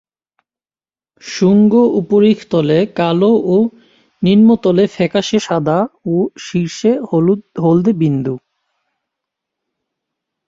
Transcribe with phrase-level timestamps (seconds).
[1.23, 3.57] শুঙ্গ উপরিতলে কালো ও
[4.21, 5.79] নিম্নতলে ফ্যাকাশে সাদা
[6.05, 6.15] ও
[6.45, 6.91] শীর্ষে
[7.63, 8.35] হলদে বিন্দু।